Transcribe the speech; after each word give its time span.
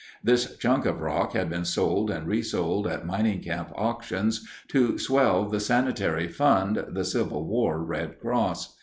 This 0.23 0.57
chunk 0.57 0.87
of 0.87 0.99
rock 0.99 1.33
had 1.33 1.47
been 1.47 1.63
sold 1.63 2.09
and 2.09 2.27
resold 2.27 2.87
at 2.87 3.05
mining 3.05 3.39
camp 3.43 3.71
auctions 3.75 4.43
to 4.69 4.97
swell 4.97 5.47
the 5.47 5.59
Sanitary 5.59 6.27
Fund, 6.27 6.83
the 6.89 7.05
Civil 7.05 7.45
War 7.45 7.77
"Red 7.85 8.19
Cross." 8.19 8.77